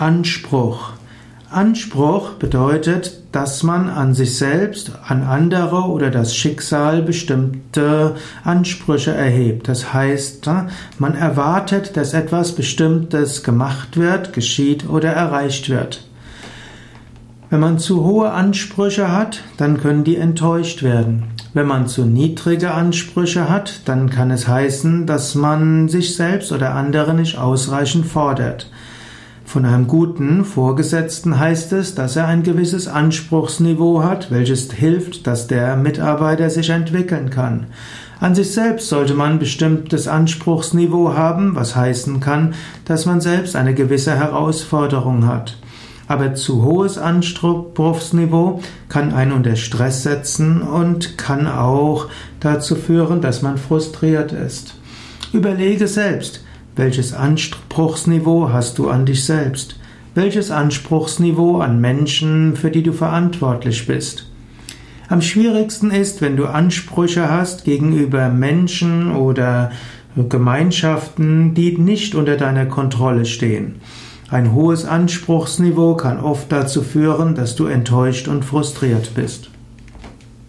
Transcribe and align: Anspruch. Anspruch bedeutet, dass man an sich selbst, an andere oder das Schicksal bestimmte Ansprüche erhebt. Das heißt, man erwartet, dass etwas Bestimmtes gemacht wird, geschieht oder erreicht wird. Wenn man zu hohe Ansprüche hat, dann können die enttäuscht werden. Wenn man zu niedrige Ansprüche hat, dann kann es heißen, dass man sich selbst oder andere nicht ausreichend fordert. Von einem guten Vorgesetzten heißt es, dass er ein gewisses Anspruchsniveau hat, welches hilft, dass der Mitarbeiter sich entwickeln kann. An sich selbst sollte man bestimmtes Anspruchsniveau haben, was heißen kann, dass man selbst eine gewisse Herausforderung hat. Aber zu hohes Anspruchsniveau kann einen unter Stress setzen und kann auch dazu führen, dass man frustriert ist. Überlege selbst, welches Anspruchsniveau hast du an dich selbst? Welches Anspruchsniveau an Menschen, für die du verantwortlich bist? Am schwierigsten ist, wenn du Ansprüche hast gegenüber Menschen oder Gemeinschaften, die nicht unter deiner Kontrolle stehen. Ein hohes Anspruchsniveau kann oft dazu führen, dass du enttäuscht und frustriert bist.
Anspruch. 0.00 0.92
Anspruch 1.50 2.30
bedeutet, 2.38 3.20
dass 3.32 3.62
man 3.62 3.90
an 3.90 4.14
sich 4.14 4.38
selbst, 4.38 4.92
an 5.06 5.22
andere 5.24 5.82
oder 5.82 6.10
das 6.10 6.34
Schicksal 6.34 7.02
bestimmte 7.02 8.14
Ansprüche 8.42 9.10
erhebt. 9.10 9.68
Das 9.68 9.92
heißt, 9.92 10.48
man 10.98 11.14
erwartet, 11.14 11.98
dass 11.98 12.14
etwas 12.14 12.52
Bestimmtes 12.52 13.42
gemacht 13.42 13.98
wird, 13.98 14.32
geschieht 14.32 14.88
oder 14.88 15.12
erreicht 15.12 15.68
wird. 15.68 16.02
Wenn 17.50 17.60
man 17.60 17.78
zu 17.78 18.02
hohe 18.02 18.30
Ansprüche 18.30 19.12
hat, 19.12 19.42
dann 19.58 19.80
können 19.80 20.04
die 20.04 20.16
enttäuscht 20.16 20.82
werden. 20.82 21.24
Wenn 21.52 21.66
man 21.66 21.88
zu 21.88 22.06
niedrige 22.06 22.70
Ansprüche 22.70 23.50
hat, 23.50 23.82
dann 23.84 24.08
kann 24.08 24.30
es 24.30 24.48
heißen, 24.48 25.06
dass 25.06 25.34
man 25.34 25.88
sich 25.88 26.16
selbst 26.16 26.52
oder 26.52 26.74
andere 26.74 27.12
nicht 27.12 27.36
ausreichend 27.36 28.06
fordert. 28.06 28.70
Von 29.50 29.64
einem 29.64 29.88
guten 29.88 30.44
Vorgesetzten 30.44 31.40
heißt 31.40 31.72
es, 31.72 31.96
dass 31.96 32.14
er 32.14 32.28
ein 32.28 32.44
gewisses 32.44 32.86
Anspruchsniveau 32.86 34.04
hat, 34.04 34.30
welches 34.30 34.70
hilft, 34.70 35.26
dass 35.26 35.48
der 35.48 35.74
Mitarbeiter 35.74 36.48
sich 36.50 36.70
entwickeln 36.70 37.30
kann. 37.30 37.66
An 38.20 38.36
sich 38.36 38.52
selbst 38.52 38.88
sollte 38.88 39.14
man 39.14 39.40
bestimmtes 39.40 40.06
Anspruchsniveau 40.06 41.14
haben, 41.14 41.56
was 41.56 41.74
heißen 41.74 42.20
kann, 42.20 42.54
dass 42.84 43.06
man 43.06 43.20
selbst 43.20 43.56
eine 43.56 43.74
gewisse 43.74 44.14
Herausforderung 44.14 45.26
hat. 45.26 45.56
Aber 46.06 46.36
zu 46.36 46.62
hohes 46.62 46.96
Anspruchsniveau 46.96 48.60
kann 48.88 49.12
einen 49.12 49.32
unter 49.32 49.56
Stress 49.56 50.04
setzen 50.04 50.62
und 50.62 51.18
kann 51.18 51.48
auch 51.48 52.06
dazu 52.38 52.76
führen, 52.76 53.20
dass 53.20 53.42
man 53.42 53.58
frustriert 53.58 54.30
ist. 54.30 54.76
Überlege 55.32 55.88
selbst, 55.88 56.44
welches 56.80 57.12
Anspruchsniveau 57.12 58.54
hast 58.54 58.78
du 58.78 58.88
an 58.88 59.04
dich 59.04 59.26
selbst? 59.26 59.78
Welches 60.14 60.50
Anspruchsniveau 60.50 61.58
an 61.58 61.78
Menschen, 61.78 62.56
für 62.56 62.70
die 62.70 62.82
du 62.82 62.94
verantwortlich 62.94 63.86
bist? 63.86 64.26
Am 65.10 65.20
schwierigsten 65.20 65.90
ist, 65.90 66.22
wenn 66.22 66.38
du 66.38 66.46
Ansprüche 66.46 67.30
hast 67.30 67.66
gegenüber 67.66 68.30
Menschen 68.30 69.14
oder 69.14 69.72
Gemeinschaften, 70.16 71.52
die 71.52 71.76
nicht 71.76 72.14
unter 72.14 72.38
deiner 72.38 72.64
Kontrolle 72.64 73.26
stehen. 73.26 73.74
Ein 74.30 74.54
hohes 74.54 74.86
Anspruchsniveau 74.86 75.96
kann 75.96 76.18
oft 76.18 76.50
dazu 76.50 76.80
führen, 76.80 77.34
dass 77.34 77.56
du 77.56 77.66
enttäuscht 77.66 78.26
und 78.26 78.42
frustriert 78.42 79.14
bist. 79.14 79.50